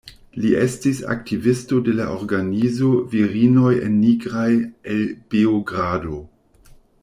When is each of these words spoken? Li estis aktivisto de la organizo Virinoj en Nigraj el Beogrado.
Li 0.43 0.51
estis 0.59 1.01
aktivisto 1.15 1.81
de 1.89 1.93
la 1.99 2.07
organizo 2.13 2.89
Virinoj 3.13 3.77
en 3.89 3.95
Nigraj 4.07 4.49
el 4.95 5.07
Beogrado. 5.35 6.21